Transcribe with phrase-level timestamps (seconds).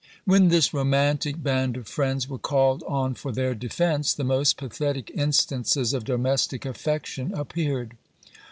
[0.25, 5.11] When this romantic band of friends were called on for their defence, the most pathetic
[5.13, 7.93] instances of domestic affection appeared.